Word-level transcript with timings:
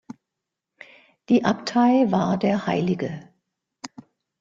Die 1.29 1.45
Abtei 1.45 2.05
war 2.09 2.35
der 2.39 2.65
hl. 2.65 3.29